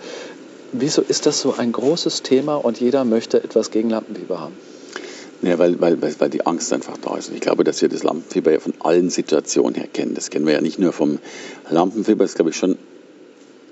[0.72, 4.58] Wieso ist das so ein großes Thema und jeder möchte etwas gegen Lampenfieber haben?
[5.44, 7.30] Ja, weil, weil, weil die Angst einfach da ist.
[7.30, 10.16] Und ich glaube, dass wir das Lampenfieber ja von allen Situationen her kennen.
[10.16, 11.20] Das kennen wir ja nicht nur vom
[11.70, 12.78] Lampenfieber, das ist, glaube ich, schon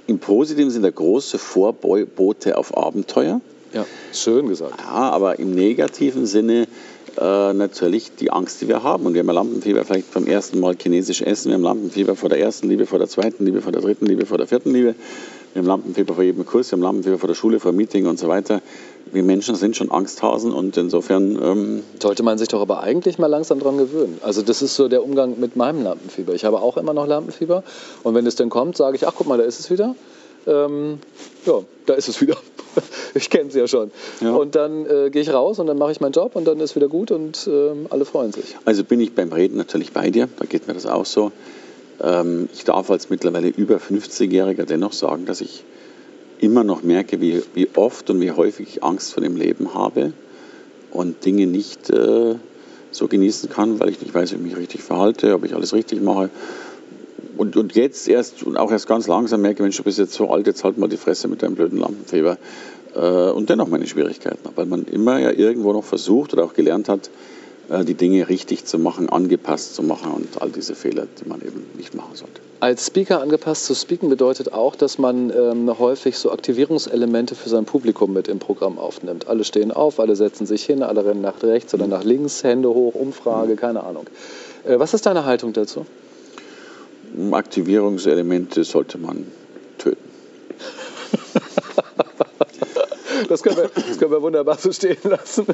[0.08, 3.40] im positiven Sinne große Vorbote auf Abenteuer.
[3.74, 4.82] Ja, schön gesagt.
[4.82, 6.68] Ja, aber im negativen Sinne
[7.20, 9.06] äh, natürlich die Angst, die wir haben.
[9.06, 12.40] Und wir haben Lampenfieber vielleicht beim ersten Mal chinesisch essen, wir haben Lampenfieber vor der
[12.40, 14.96] ersten Liebe, vor der zweiten Liebe, vor der dritten Liebe, vor der vierten Liebe.
[15.54, 18.18] Wir haben Lampenfieber vor jedem Kurs, wir haben Lampenfieber vor der Schule, vor Meeting und
[18.18, 18.62] so weiter.
[19.12, 21.38] Wir Menschen sind schon Angsthasen und insofern.
[21.42, 24.20] Ähm Sollte man sich doch aber eigentlich mal langsam dran gewöhnen.
[24.24, 26.34] Also, das ist so der Umgang mit meinem Lampenfieber.
[26.34, 27.64] Ich habe auch immer noch Lampenfieber
[28.04, 29.96] und wenn es dann kommt, sage ich: Ach, guck mal, da ist es wieder.
[30.48, 31.00] Ähm,
[31.46, 32.38] ja, da ist es wieder.
[33.14, 33.92] ich kenne es ja schon.
[34.22, 34.34] Ja.
[34.34, 36.76] Und dann äh, gehe ich raus und dann mache ich meinen Job und dann ist
[36.76, 38.56] wieder gut und äh, alle freuen sich.
[38.66, 41.32] Also bin ich beim Reden natürlich bei dir, da geht mir das auch so.
[42.02, 45.64] Ähm, ich darf als mittlerweile über 50-Jähriger dennoch sagen, dass ich
[46.40, 50.14] immer noch merke, wie, wie oft und wie häufig ich Angst vor dem Leben habe
[50.92, 52.36] und Dinge nicht äh,
[52.92, 55.74] so genießen kann, weil ich nicht weiß, wie ich mich richtig verhalte, ob ich alles
[55.74, 56.30] richtig mache.
[57.38, 60.30] Und, und jetzt erst und auch erst ganz langsam merke, Mensch, du bist jetzt so
[60.30, 62.38] alt, jetzt halt mal die Fresse mit deinem blöden Lampenfieber.
[62.96, 66.90] Äh, und dennoch meine Schwierigkeiten, weil man immer ja irgendwo noch versucht oder auch gelernt
[66.90, 67.10] hat,
[67.70, 71.42] äh, die Dinge richtig zu machen, angepasst zu machen und all diese Fehler, die man
[71.42, 72.42] eben nicht machen sollte.
[72.60, 77.66] Als Speaker angepasst zu speaken bedeutet auch, dass man ähm, häufig so Aktivierungselemente für sein
[77.66, 79.28] Publikum mit im Programm aufnimmt.
[79.28, 82.70] Alle stehen auf, alle setzen sich hin, alle rennen nach rechts oder nach links, Hände
[82.70, 84.06] hoch, Umfrage, keine Ahnung.
[84.66, 85.86] Äh, was ist deine Haltung dazu?
[87.32, 89.26] Aktivierungselemente sollte man
[89.78, 89.98] töten.
[93.28, 95.46] Das können, wir, das können wir wunderbar so stehen lassen.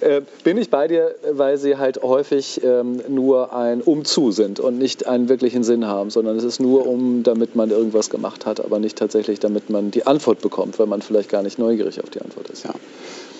[0.00, 4.78] Äh, bin ich bei dir, weil sie halt häufig ähm, nur ein Umzu sind und
[4.78, 8.64] nicht einen wirklichen Sinn haben, sondern es ist nur um, damit man irgendwas gemacht hat,
[8.64, 12.10] aber nicht tatsächlich, damit man die Antwort bekommt, weil man vielleicht gar nicht neugierig auf
[12.10, 12.64] die Antwort ist.
[12.64, 12.74] Ja.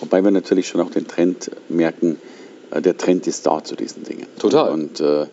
[0.00, 2.20] Wobei wir natürlich schon auch den Trend merken,
[2.70, 4.26] äh, der Trend ist da zu diesen Dingen.
[4.38, 4.70] Total.
[4.70, 5.26] Und, äh,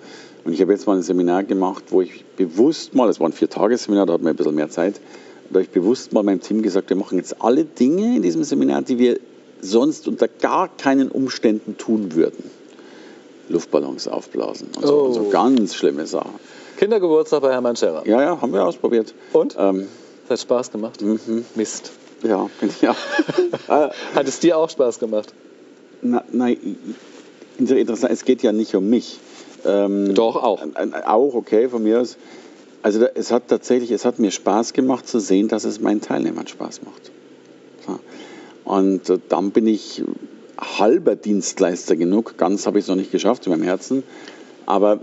[0.46, 3.34] und ich habe jetzt mal ein Seminar gemacht, wo ich bewusst mal, es war ein
[3.34, 5.00] Vier-Tage-Seminar, da hatten wir ein bisschen mehr Zeit,
[5.50, 8.44] da habe ich bewusst mal meinem Team gesagt, wir machen jetzt alle Dinge in diesem
[8.44, 9.20] Seminar, die wir
[9.62, 12.50] sonst unter gar keinen Umständen tun würden.
[13.50, 15.06] Luftballons aufblasen und so, oh.
[15.06, 16.34] und so ganz schlimme Sachen.
[16.78, 18.06] Kindergeburtstag bei Hermann Scherer.
[18.08, 19.14] Ja, ja, haben wir ausprobiert.
[19.32, 19.56] Und?
[19.58, 19.88] Ähm,
[20.28, 21.02] das hat Spaß gemacht?
[21.02, 21.46] Mhm.
[21.56, 21.92] Mist.
[22.24, 22.50] Ja,
[22.82, 22.96] ja.
[24.16, 25.34] hat es dir auch Spaß gemacht?
[26.02, 26.78] Nein,
[27.58, 29.20] interessant, es geht ja nicht um mich.
[29.66, 30.62] Ähm, Doch, auch.
[31.06, 32.18] Auch, okay, von mir aus.
[32.82, 36.48] Also es hat tatsächlich, es hat mir Spaß gemacht zu sehen, dass es meinen Teilnehmern
[36.48, 37.12] Spaß macht.
[38.66, 40.04] Und äh, dann bin ich
[40.58, 44.04] halber Dienstleister genug, ganz habe ich es noch nicht geschafft in meinem Herzen,
[44.66, 45.00] aber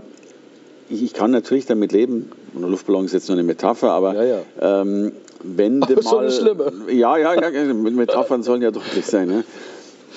[0.89, 4.23] ich, ich kann natürlich damit leben, und Luftballon ist jetzt nur eine Metapher, aber ja,
[4.23, 4.81] ja.
[4.81, 5.11] Ähm,
[5.43, 6.01] wenn du mal...
[6.03, 6.71] So eine schlimme.
[6.89, 9.27] Ja, ja, ja, Metaphern sollen ja deutlich sein.
[9.27, 9.43] Ne?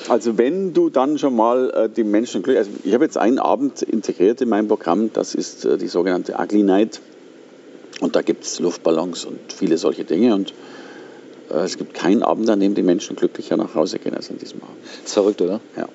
[0.08, 2.66] Also wenn du dann schon mal äh, die Menschen glücklich...
[2.66, 6.34] Also ich habe jetzt einen Abend integriert in mein Programm, das ist äh, die sogenannte
[6.38, 7.00] Ugly Night.
[8.00, 10.34] Und da gibt es Luftballons und viele solche Dinge.
[10.34, 10.52] Und
[11.50, 14.38] äh, es gibt keinen Abend, an dem die Menschen glücklicher nach Hause gehen als an
[14.38, 14.76] diesem Abend.
[14.82, 15.60] Das ist verrückt, oder?
[15.76, 15.88] Ja.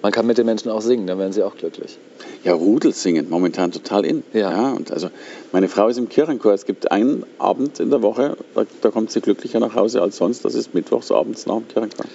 [0.00, 1.98] Man kann mit den Menschen auch singen, dann werden sie auch glücklich.
[2.44, 4.22] Ja, Rudel singen, momentan total in.
[4.32, 4.50] Ja.
[4.50, 4.72] ja.
[4.72, 5.10] und also
[5.50, 6.52] meine Frau ist im Kirchenchor.
[6.52, 10.16] Es gibt einen Abend in der Woche, da, da kommt sie glücklicher nach Hause als
[10.16, 10.44] sonst.
[10.44, 12.06] Das ist mittwochs abends nach dem Kirchenchor.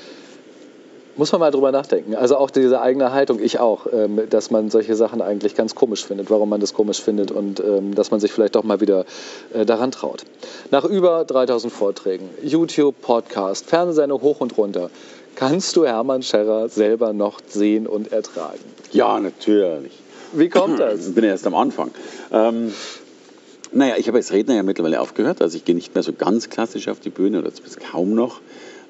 [1.18, 2.16] Muss man mal drüber nachdenken.
[2.16, 6.06] Also auch diese eigene Haltung, ich auch, ähm, dass man solche Sachen eigentlich ganz komisch
[6.06, 9.06] findet, warum man das komisch findet und ähm, dass man sich vielleicht doch mal wieder
[9.52, 10.24] äh, daran traut.
[10.70, 14.92] Nach über 3000 Vorträgen, YouTube, Podcast, Fernsehsendung hoch und runter,
[15.34, 18.60] kannst du Hermann Scherrer selber noch sehen und ertragen?
[18.92, 19.94] Ja, natürlich.
[20.34, 21.08] Wie kommt das?
[21.08, 21.90] Ich bin erst am Anfang.
[22.32, 22.72] Ähm,
[23.72, 25.42] naja, ich habe als Redner ja mittlerweile aufgehört.
[25.42, 27.52] Also ich gehe nicht mehr so ganz klassisch auf die Bühne oder
[27.92, 28.40] kaum noch.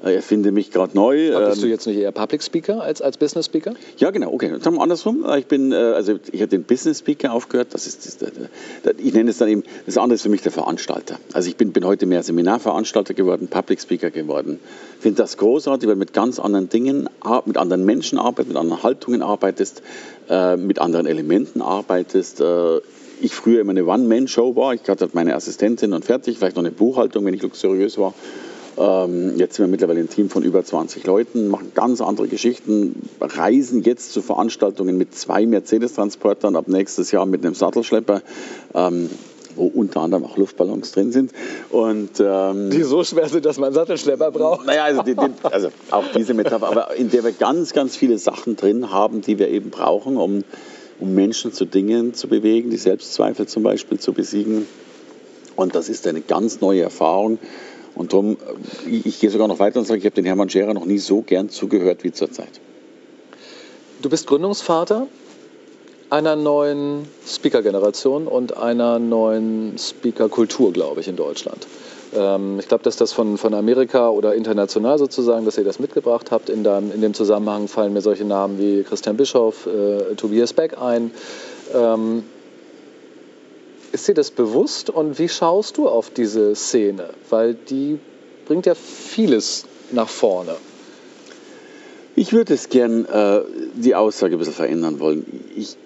[0.03, 1.35] Äh, erfinde mich gerade neu.
[1.35, 3.73] Aber bist du ähm, jetzt nicht eher Public Speaker als, als Business Speaker?
[3.97, 4.31] Ja, genau.
[4.31, 5.25] Okay, dann andersrum.
[5.37, 7.69] Ich bin, äh, also ich habe den Business Speaker aufgehört.
[7.71, 8.31] Das ist, das,
[8.97, 11.17] ich nenne es dann eben, das andere ist für mich der Veranstalter.
[11.33, 14.59] Also ich bin, bin heute mehr Seminarveranstalter geworden, Public Speaker geworden.
[14.97, 17.09] Ich finde das großartig, weil du mit ganz anderen Dingen,
[17.45, 19.81] mit anderen Menschen arbeitest, mit anderen Haltungen arbeitest,
[20.57, 22.41] mit anderen Elementen arbeitest
[23.19, 24.73] ich früher immer eine One-Man-Show war.
[24.73, 28.13] Ich hatte meine Assistentin und fertig, vielleicht noch eine Buchhaltung, wenn ich luxuriös war.
[28.77, 33.09] Ähm, jetzt sind wir mittlerweile ein Team von über 20 Leuten, machen ganz andere Geschichten,
[33.19, 38.21] reisen jetzt zu Veranstaltungen mit zwei Mercedes-Transportern, ab nächstes Jahr mit einem Sattelschlepper.
[38.73, 39.09] Ähm,
[39.55, 41.31] wo unter anderem auch Luftballons drin sind.
[41.71, 44.67] Und, ähm, die so schwer sind, dass man einen Sattelschlepper braucht.
[44.67, 48.19] Naja, also, die, die, also auch diese Metapher, aber in der wir ganz, ganz viele
[48.19, 50.43] Sachen drin haben, die wir eben brauchen, um
[50.99, 54.67] um Menschen zu Dingen zu bewegen, die Selbstzweifel zum Beispiel zu besiegen.
[55.55, 57.39] Und das ist eine ganz neue Erfahrung.
[57.97, 58.37] Und darum,
[58.85, 60.99] ich, ich gehe sogar noch weiter und sage, ich habe den Hermann Scherer noch nie
[60.99, 62.61] so gern zugehört wie zurzeit.
[64.01, 65.07] Du bist Gründungsvater
[66.09, 71.67] einer neuen Speaker-Generation und einer neuen Speaker-Kultur, glaube ich, in Deutschland.
[72.15, 76.31] Ähm, ich glaube, dass das von, von Amerika oder international sozusagen, dass ihr das mitgebracht
[76.31, 76.49] habt.
[76.49, 80.77] In, deinem, in dem Zusammenhang fallen mir solche Namen wie Christian Bischoff, äh, Tobias Beck
[80.79, 81.11] ein.
[81.73, 82.23] Ähm,
[83.91, 87.09] ist dir das bewusst und wie schaust du auf diese Szene?
[87.29, 87.99] Weil die
[88.45, 90.55] bringt ja vieles nach vorne.
[92.15, 93.41] Ich würde es gern äh,
[93.75, 95.25] die Aussage ein bisschen verändern wollen.
[95.55, 95.77] Ich,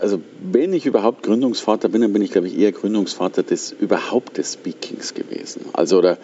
[0.00, 4.38] also wenn ich überhaupt Gründungsvater bin, dann bin ich, glaube ich, eher Gründungsvater des überhaupt
[4.38, 5.66] des Speakings gewesen.
[5.74, 6.18] Also oder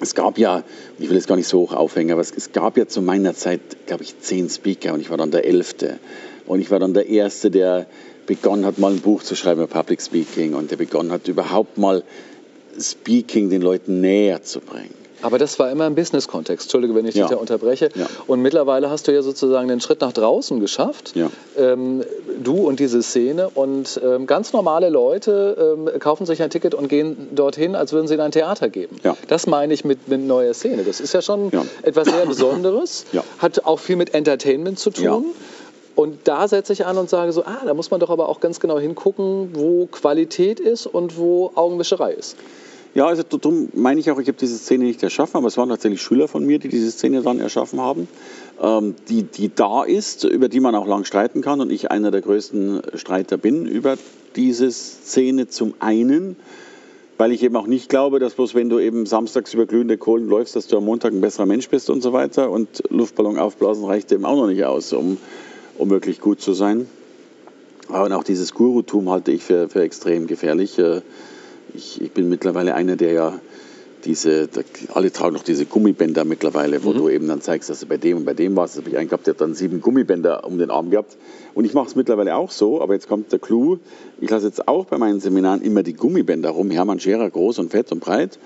[0.00, 0.64] es gab ja,
[0.98, 3.34] ich will jetzt gar nicht so hoch aufhängen, aber es, es gab ja zu meiner
[3.34, 5.98] Zeit, glaube ich, zehn Speaker und ich war dann der Elfte.
[6.46, 7.86] Und ich war dann der Erste, der
[8.26, 11.78] begonnen hat, mal ein Buch zu schreiben über Public Speaking und der begonnen hat, überhaupt
[11.78, 12.02] mal
[12.78, 14.94] Speaking den Leuten näher zu bringen.
[15.22, 16.66] Aber das war immer im Business-Kontext.
[16.66, 17.88] Entschuldige, wenn ich dich da unterbreche.
[17.94, 18.06] Ja.
[18.26, 21.14] Und mittlerweile hast du ja sozusagen den Schritt nach draußen geschafft.
[21.16, 21.30] Ja.
[21.56, 22.04] Ähm,
[22.42, 23.48] du und diese Szene.
[23.48, 28.08] Und ähm, ganz normale Leute ähm, kaufen sich ein Ticket und gehen dorthin, als würden
[28.08, 28.90] sie in ein Theater gehen.
[29.02, 29.16] Ja.
[29.26, 30.84] Das meine ich mit, mit neuer Szene.
[30.84, 31.50] Das ist ja schon
[31.82, 33.06] etwas sehr Besonderes.
[33.38, 35.24] Hat auch viel mit Entertainment zu tun.
[35.96, 38.40] Und da setze ich an und sage so, ah, da muss man doch aber auch
[38.40, 42.36] ganz genau hingucken, wo Qualität ist und wo Augenwischerei ist.
[42.94, 45.70] Ja, also darum meine ich auch, ich habe diese Szene nicht erschaffen, aber es waren
[45.70, 48.08] tatsächlich Schüler von mir, die diese Szene dann erschaffen haben,
[48.62, 52.10] ähm, die, die da ist, über die man auch lang streiten kann und ich einer
[52.10, 53.96] der größten Streiter bin über
[54.34, 56.36] diese Szene zum einen,
[57.18, 60.26] weil ich eben auch nicht glaube, dass bloß wenn du eben samstags über glühende Kohlen
[60.26, 63.84] läufst, dass du am Montag ein besserer Mensch bist und so weiter und Luftballon aufblasen
[63.84, 65.18] reicht eben auch noch nicht aus, um,
[65.78, 66.86] um wirklich gut zu sein.
[67.88, 70.78] Aber auch dieses Gurutum halte ich für, für extrem gefährlich.
[70.78, 71.02] Äh,
[71.74, 73.40] ich, ich bin mittlerweile einer, der ja
[74.04, 74.48] diese,
[74.94, 76.96] alle tragen noch diese Gummibänder mittlerweile, wo mhm.
[76.96, 78.74] du eben dann zeigst, dass du bei dem und bei dem warst.
[78.74, 81.16] Das habe ich einen gehabt, der hat dann sieben Gummibänder um den Arm gehabt.
[81.54, 83.78] Und ich mache es mittlerweile auch so, aber jetzt kommt der Clou.
[84.20, 86.70] Ich lasse jetzt auch bei meinen Seminaren immer die Gummibänder rum.
[86.70, 88.38] Hermann Scherer, groß und fett und breit.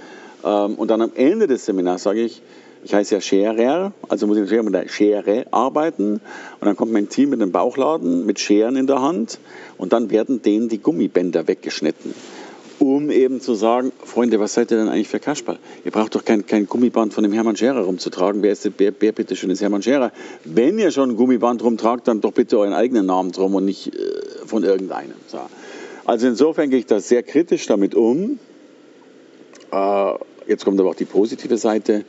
[0.44, 2.42] Ähm, und dann am Ende des Seminars sage ich,
[2.82, 6.14] ich heiße ja Scherer, also muss ich mit der Schere arbeiten.
[6.14, 9.38] Und dann kommt mein Team mit dem Bauchladen, mit Scheren in der Hand.
[9.76, 12.14] Und dann werden denen die Gummibänder weggeschnitten
[12.80, 15.58] um eben zu sagen, Freunde, was seid ihr denn eigentlich für Kasperl?
[15.84, 18.42] Ihr braucht doch kein, kein Gummiband von dem Hermann Scherer rumzutragen.
[18.42, 20.12] Wer ist der, wer, wer bitte schön ist Hermann Scherer?
[20.44, 23.94] Wenn ihr schon ein Gummiband rumtragt, dann doch bitte euren eigenen Namen drum und nicht
[23.94, 24.00] äh,
[24.46, 25.12] von irgendeinem.
[25.26, 25.40] So.
[26.06, 28.38] Also insofern gehe ich da sehr kritisch damit um.
[29.70, 30.12] Äh,
[30.46, 32.06] jetzt kommt aber auch die positive Seite.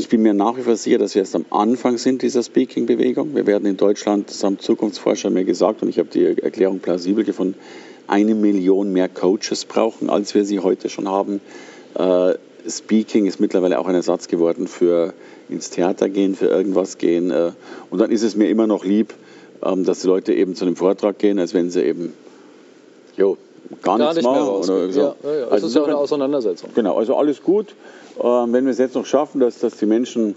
[0.00, 3.34] Ich bin mir nach wie vor sicher, dass wir erst am Anfang sind dieser Speaking-Bewegung.
[3.34, 7.22] Wir werden in Deutschland, das haben Zukunftsforscher mir gesagt, und ich habe die Erklärung plausibel
[7.22, 7.54] gefunden,
[8.06, 11.42] eine Million mehr Coaches brauchen, als wir sie heute schon haben.
[11.98, 12.32] Äh,
[12.66, 15.12] Speaking ist mittlerweile auch ein Ersatz geworden für
[15.50, 17.30] ins Theater gehen, für irgendwas gehen.
[17.30, 17.52] Äh,
[17.90, 19.12] und dann ist es mir immer noch lieb,
[19.62, 22.14] ähm, dass die Leute eben zu einem Vortrag gehen, als wenn sie eben
[23.18, 23.36] jo,
[23.82, 24.48] gar, gar nichts machen.
[24.48, 25.00] Oder so.
[25.00, 25.48] ja, ja, ja.
[25.48, 26.70] Also, ist ja eine Auseinandersetzung.
[26.74, 27.74] Genau, also alles gut.
[28.22, 30.36] Ähm, wenn wir es jetzt noch schaffen, dass, dass die Menschen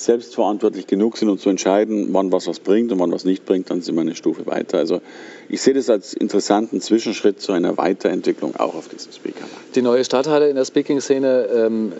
[0.00, 3.70] selbstverantwortlich genug sind, um zu entscheiden, wann was was bringt und wann was nicht bringt,
[3.70, 4.78] dann sind wir eine Stufe weiter.
[4.78, 5.00] Also
[5.48, 9.74] ich sehe das als interessanten Zwischenschritt zu einer Weiterentwicklung auch auf diesem Speaker-Markt.
[9.74, 11.92] Die neue Stadtteile in der Speaking-Szene ähm,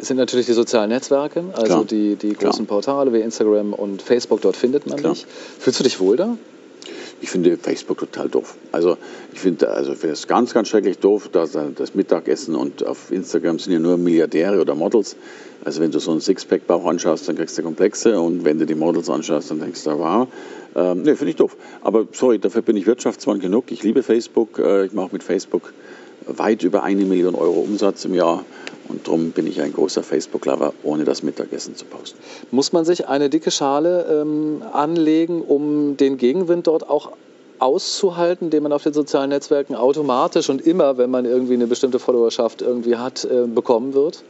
[0.00, 1.84] sind natürlich die sozialen Netzwerke, also Klar.
[1.84, 2.80] die, die großen Klar.
[2.80, 5.14] Portale wie Instagram und Facebook, dort findet man Klar.
[5.14, 5.26] dich.
[5.58, 6.36] Fühlst du dich wohl da?
[7.20, 8.56] Ich finde Facebook total doof.
[8.72, 8.98] Also
[9.32, 13.58] ich finde also ich es ganz, ganz schrecklich doof, dass das Mittagessen und auf Instagram
[13.58, 15.16] sind ja nur Milliardäre oder Models.
[15.64, 18.74] Also wenn du so einen Sixpack-Bauch anschaust, dann kriegst du Komplexe und wenn du die
[18.74, 20.28] Models anschaust, dann denkst du, wow.
[20.76, 21.56] Ähm, ne, finde ich doof.
[21.80, 23.72] Aber sorry, dafür bin ich Wirtschaftsmann genug.
[23.72, 24.58] Ich liebe Facebook.
[24.58, 25.72] Äh, ich mache mit Facebook
[26.26, 28.44] weit über eine Million Euro Umsatz im Jahr.
[28.88, 32.18] Und darum bin ich ein großer Facebook-Lover, ohne das Mittagessen zu posten.
[32.50, 37.12] Muss man sich eine dicke Schale ähm, anlegen, um den Gegenwind dort auch
[37.58, 41.98] auszuhalten, den man auf den sozialen Netzwerken automatisch und immer, wenn man irgendwie eine bestimmte
[41.98, 44.22] Followerschaft irgendwie hat, äh, bekommen wird?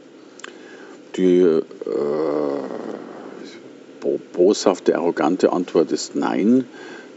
[1.17, 1.61] Die äh,
[4.33, 6.65] boshafte, arrogante Antwort ist nein.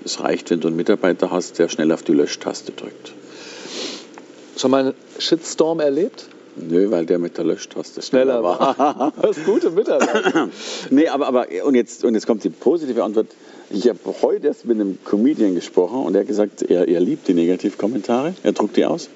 [0.04, 3.12] Es reicht, wenn du einen Mitarbeiter hast, der schnell auf die Löschtaste drückt.
[4.60, 6.26] Schon mal einen Shitstorm erlebt?
[6.54, 9.10] Nö, weil der mit der Löschtaste schneller war.
[9.22, 10.50] das ist gute Mitarbeiter.
[10.90, 13.28] nee, aber, aber und, jetzt, und jetzt kommt die positive Antwort.
[13.70, 17.26] Ich habe heute erst mit einem Comedian gesprochen und er hat gesagt, er, er liebt
[17.26, 19.08] die Negativkommentare, er druckt die aus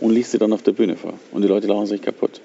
[0.00, 1.14] und liest sie dann auf der Bühne vor.
[1.32, 2.42] Und die Leute lachen sich kaputt.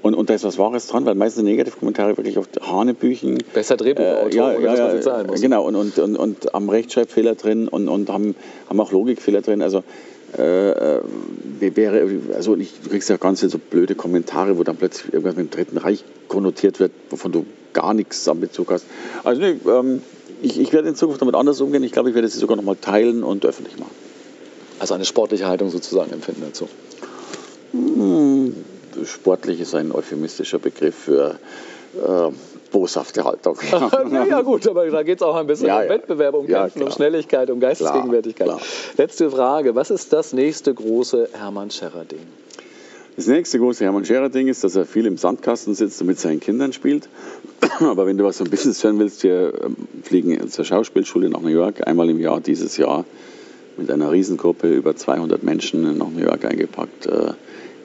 [0.00, 3.38] Und, und da ist was Wahres dran, weil meistens Negativkommentare wirklich auf Hanebüchen.
[3.52, 5.40] Besser Drehbuchautor, äh, ja, ja, ja, zahlen muss.
[5.40, 8.36] Genau, und, und, und, und haben Rechtschreibfehler drin und, und haben,
[8.68, 9.60] haben auch Logikfehler drin.
[9.60, 9.82] Also
[10.36, 11.02] äh, äh
[11.60, 15.46] wäre, also ich, du kriegst ja ganz so blöde Kommentare, wo dann plötzlich irgendwas mit
[15.46, 18.84] dem Dritten Reich konnotiert wird, wovon du gar nichts am Bezug hast.
[19.22, 20.02] Also nee, ähm,
[20.42, 21.82] ich, ich werde in Zukunft damit anders umgehen.
[21.82, 23.94] Ich glaube, ich werde sie sogar noch mal teilen und öffentlich machen.
[24.78, 26.68] Also eine sportliche Haltung sozusagen empfinden dazu.
[27.72, 28.54] Hm,
[29.04, 31.38] sportlich ist ein euphemistischer Begriff für
[31.94, 32.30] äh,
[32.74, 33.56] boshafte Haltung.
[34.28, 36.86] ja, gut, aber da geht es auch ein bisschen ja, um Wettbewerb, um Kämpfen, ja,
[36.86, 38.48] um Schnelligkeit, um Geistesgegenwärtigkeit.
[38.48, 38.68] Klar, klar.
[38.96, 42.26] Letzte Frage: Was ist das nächste große Hermann Scherrer-Ding?
[43.14, 46.40] Das nächste große Hermann Scherer-Ding ist, dass er viel im Sandkasten sitzt und mit seinen
[46.40, 47.08] Kindern spielt.
[47.78, 51.48] Aber wenn du was vom Business hören willst, wir ähm, fliegen zur Schauspielschule nach New
[51.48, 53.04] York einmal im Jahr dieses Jahr
[53.76, 57.06] mit einer Riesengruppe, über 200 Menschen nach New York eingepackt.
[57.06, 57.34] Äh,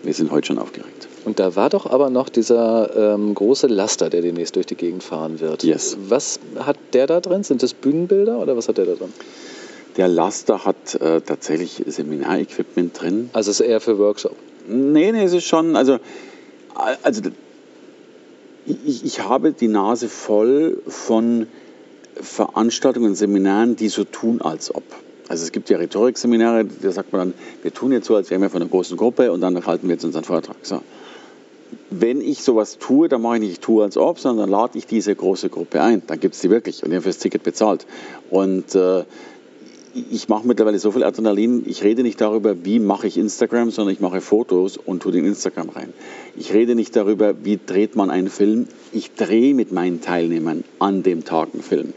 [0.02, 1.09] wir sind heute schon aufgeregt.
[1.26, 5.04] Und da war doch aber noch dieser ähm, große Laster, der demnächst durch die Gegend
[5.04, 5.64] fahren wird.
[5.64, 5.98] Yes.
[6.08, 7.44] Was hat der da drin?
[7.44, 9.14] Sind das Bühnenbilder oder was hat der da drin?
[9.98, 13.30] Der Laster hat äh, tatsächlich Seminarequipment drin.
[13.34, 14.36] Also ist eher für Workshop?
[14.68, 16.00] Nee, nee, es ist schon, also,
[17.04, 17.22] also
[18.66, 21.48] ich, ich habe die Nase voll von
[22.16, 24.84] Veranstaltungen, Seminaren, die so tun, als ob.
[25.28, 28.42] Also es gibt ja Rhetorikseminare, da sagt man dann, wir tun jetzt so, als wären
[28.42, 30.56] wir von einer großen Gruppe und dann halten wir jetzt unseren Vortrag.
[30.64, 30.82] So.
[31.90, 34.78] Wenn ich sowas tue, dann mache ich nicht ich tue als ob, sondern dann lade
[34.78, 36.02] ich diese große Gruppe ein.
[36.08, 37.86] Dann gibt es die wirklich und die haben fürs Ticket bezahlt.
[38.30, 39.04] Und äh,
[39.94, 43.94] ich mache mittlerweile so viel Adrenalin, ich rede nicht darüber, wie mache ich Instagram, sondern
[43.94, 45.94] ich mache Fotos und tue den Instagram rein.
[46.38, 51.04] Ich rede nicht darüber, wie dreht man einen Film, ich drehe mit meinen Teilnehmern an
[51.04, 51.94] dem Tag einen Film.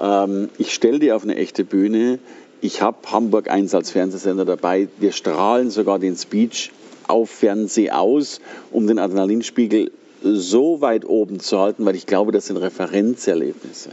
[0.00, 2.18] Ähm, ich stelle die auf eine echte Bühne,
[2.60, 6.70] ich habe Hamburg 1 als Fernsehsender dabei, wir strahlen sogar den Speech
[7.08, 9.90] auf Fernseh aus, um den Adrenalinspiegel
[10.22, 13.90] so weit oben zu halten, weil ich glaube, das sind Referenzerlebnisse.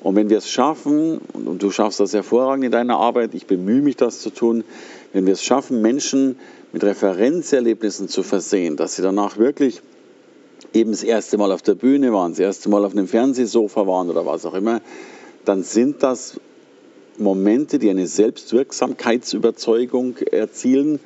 [0.00, 3.80] Und wenn wir es schaffen, und du schaffst das hervorragend in deiner Arbeit, ich bemühe
[3.80, 4.64] mich, das zu tun,
[5.12, 6.36] wenn wir es schaffen, Menschen
[6.72, 9.80] mit Referenzerlebnissen zu versehen, dass sie danach wirklich
[10.74, 14.10] eben das erste Mal auf der Bühne waren, das erste Mal auf einem Fernsehsofa waren
[14.10, 14.82] oder was auch immer,
[15.44, 16.38] dann sind das
[17.16, 21.00] Momente, die eine Selbstwirksamkeitsüberzeugung erzielen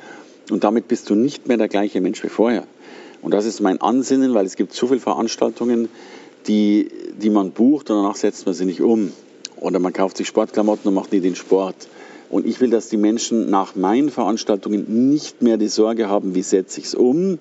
[0.51, 2.65] und damit bist du nicht mehr der gleiche Mensch wie vorher.
[3.23, 5.89] Und das ist mein Ansinnen, weil es gibt so viele Veranstaltungen,
[6.47, 6.89] die,
[7.21, 9.13] die man bucht und danach setzt man sie nicht um.
[9.57, 11.89] Oder man kauft sich Sportklamotten und macht nie den Sport.
[12.31, 16.43] Und ich will, dass die Menschen nach meinen Veranstaltungen nicht mehr die Sorge haben, wie
[16.43, 17.39] setze ich es um,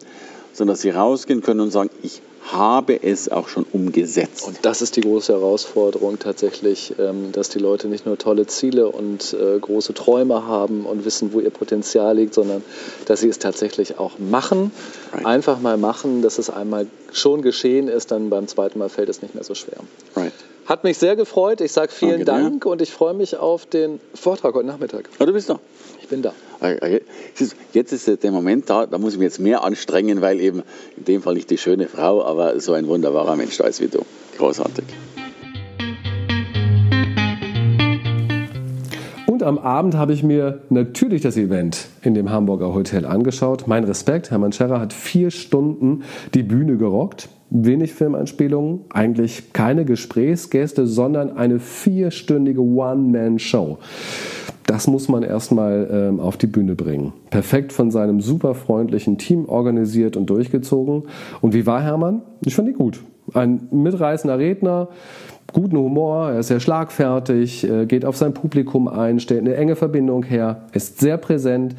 [0.53, 4.47] sondern dass sie rausgehen können und sagen, ich habe es auch schon umgesetzt.
[4.47, 8.89] Und das ist die große Herausforderung tatsächlich, ähm, dass die Leute nicht nur tolle Ziele
[8.89, 12.63] und äh, große Träume haben und wissen, wo ihr Potenzial liegt, sondern
[13.05, 14.71] dass sie es tatsächlich auch machen.
[15.13, 15.25] Right.
[15.25, 19.21] Einfach mal machen, dass es einmal schon geschehen ist, dann beim zweiten Mal fällt es
[19.21, 19.77] nicht mehr so schwer.
[20.15, 20.33] Right.
[20.65, 21.61] Hat mich sehr gefreut.
[21.61, 25.09] Ich sage vielen Danke Dank und ich freue mich auf den Vortrag heute Nachmittag.
[25.19, 25.59] Oh, du bist da.
[26.01, 26.33] Ich bin da.
[27.73, 30.63] Jetzt ist der Moment da, da muss ich mich jetzt mehr anstrengen, weil eben
[30.97, 33.87] in dem Fall nicht die schöne Frau, aber so ein wunderbarer Mensch da ist wie
[33.87, 34.05] du.
[34.37, 34.85] Großartig.
[39.27, 43.67] Und am Abend habe ich mir natürlich das Event in dem Hamburger Hotel angeschaut.
[43.67, 47.29] Mein Respekt, Hermann Scherrer hat vier Stunden die Bühne gerockt.
[47.49, 53.77] Wenig Filmanspielungen, eigentlich keine Gesprächsgäste, sondern eine vierstündige One-Man-Show.
[54.65, 57.13] Das muss man erstmal ähm, auf die Bühne bringen.
[57.29, 61.03] Perfekt von seinem super freundlichen Team organisiert und durchgezogen.
[61.39, 62.21] Und wie war Hermann?
[62.45, 62.99] Ich fand ihn gut.
[63.33, 64.89] Ein mitreißender Redner,
[65.53, 69.77] guten Humor, er ist sehr schlagfertig, äh, geht auf sein Publikum ein, stellt eine enge
[69.77, 71.75] Verbindung her, ist sehr präsent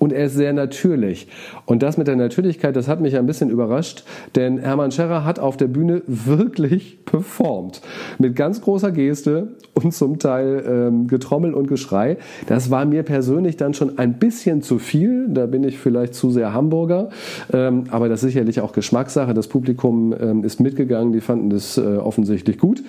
[0.00, 1.28] und er ist sehr natürlich.
[1.66, 4.02] Und das mit der Natürlichkeit, das hat mich ein bisschen überrascht,
[4.34, 7.82] denn Hermann Scherrer hat auf der Bühne wirklich performt.
[8.18, 12.16] Mit ganz großer Geste und zum Teil ähm, Getrommel und Geschrei.
[12.46, 15.28] Das war mir persönlich dann schon ein bisschen zu viel.
[15.28, 17.10] Da bin ich vielleicht zu sehr Hamburger.
[17.52, 19.34] Ähm, aber das ist sicherlich auch Geschmackssache.
[19.34, 22.82] Das Publikum ähm, ist mitgegangen, die fanden das äh, offensichtlich gut.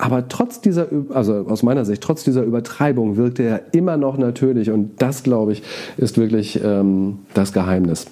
[0.00, 4.70] Aber trotz dieser, also aus meiner Sicht, trotz dieser Übertreibung wirkte er immer noch natürlich.
[4.70, 5.62] Und das, glaube ich,
[5.98, 8.06] ist wirklich ähm, das Geheimnis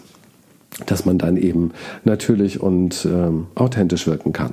[0.86, 1.72] dass man dann eben
[2.04, 4.52] natürlich und ähm, authentisch wirken kann.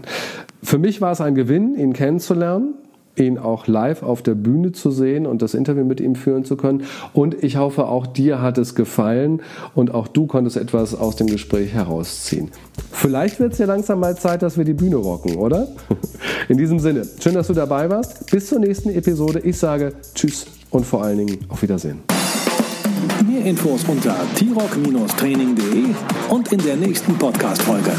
[0.64, 2.74] Für mich war es ein Gewinn, ihn kennenzulernen
[3.18, 6.58] ihn auch live auf der Bühne zu sehen und das Interview mit ihm führen zu
[6.58, 6.84] können.
[7.14, 9.42] Und ich hoffe, auch dir hat es gefallen
[9.74, 12.52] und auch du konntest etwas aus dem Gespräch herausziehen.
[12.92, 15.68] Vielleicht wird es ja langsam mal Zeit, dass wir die Bühne rocken, oder?
[16.50, 18.30] In diesem Sinne, schön, dass du dabei warst.
[18.32, 19.40] Bis zur nächsten Episode.
[19.40, 22.02] Ich sage Tschüss und vor allen Dingen auf Wiedersehen.
[23.28, 25.86] Mehr Infos unter t-rock-training.de
[26.30, 27.92] und in der nächsten Podcast-Folge.